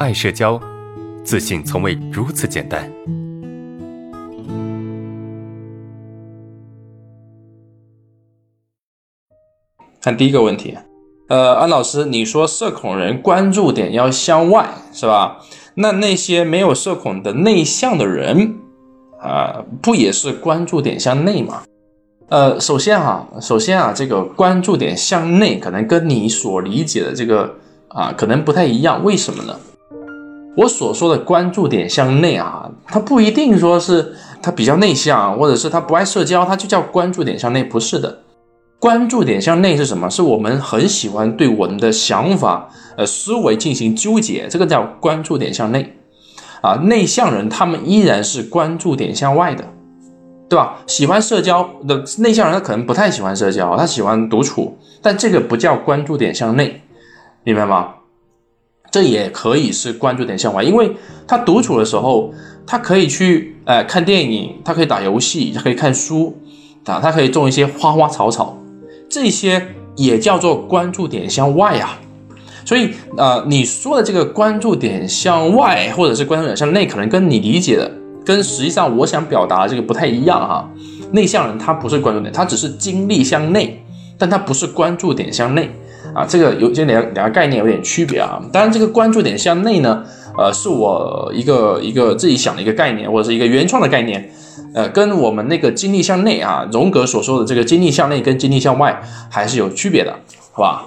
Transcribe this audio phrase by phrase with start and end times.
[0.00, 0.60] 爱社交，
[1.22, 2.90] 自信从未如此简单。
[10.02, 10.76] 看第一个问题，
[11.28, 15.38] 呃，安老师，你说社恐人关注点要向外是吧？
[15.76, 18.56] 那那些没有社恐的内向的人
[19.20, 21.62] 啊，不也是关注点向内吗？
[22.28, 27.54] 呃，首先哈，首先啊，这个关注点向内可能跟你所理解的这个
[27.88, 29.04] 啊，可能不太一样。
[29.04, 29.56] 为什么呢？
[30.56, 38.20] 我所说的关注点向内啊，他不一定说是他比较内向，或者是他不爱社交，他就叫关注点向内，不是的。
[38.78, 40.08] 关注点向内是什么？
[40.10, 45.96] 是我们很喜欢对我们的想法、呃思维进行纠结，这个叫关注点向内。
[46.60, 49.64] 啊，内向人他们依然是关注点向外的，
[50.48, 50.76] 对吧？
[50.86, 56.82] 喜欢社交的内向人他可能不太喜欢社交，他喜欢独处，但这个不叫关注点向内，
[57.42, 57.88] 明白吗？
[58.94, 60.88] 这也可以是关注点向外，因为
[61.26, 62.32] 他独处的时候，
[62.64, 66.40] 他可以去呃看电影，他可以打游戏，他可以看书，
[66.84, 68.56] 啊，他可以种一些花花草草。
[69.10, 71.98] 这些也叫做关注点向外啊，
[72.64, 77.90] 所以呃，你说的这个关注点向外，或者是关注点向内，可能跟你理解的，
[78.24, 80.70] 跟实际上我想表达的这个不太一样哈。
[81.10, 83.84] 内向人他不是关注点，他只是精力向内，
[84.16, 85.68] 但他不是关注点向内
[86.14, 86.26] 啊。
[86.26, 88.42] 这个有这两两个概念有点区别啊。
[88.52, 90.04] 当然，这个关注点向内呢，
[90.36, 94.30] 呃，是我一个一个自己想的一个概念，或者是一个原创的概念。
[94.74, 100.12] 呃，跟我们那个精力向内啊，荣格所说的这个精力向内跟精力向外还是有区别的，
[100.52, 100.86] 好吧？